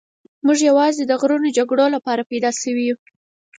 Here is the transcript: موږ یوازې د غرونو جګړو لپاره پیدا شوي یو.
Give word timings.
موږ 0.45 0.57
یوازې 0.69 1.03
د 1.07 1.11
غرونو 1.21 1.47
جګړو 1.57 1.85
لپاره 1.95 2.27
پیدا 2.31 2.51
شوي 2.61 2.83
یو. 2.89 2.97